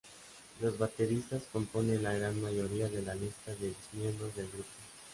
[0.61, 4.69] Los bateristas componen la gran mayoría de la lista de ex miembros del grupo.